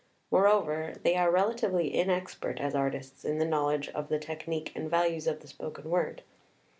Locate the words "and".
4.75-4.89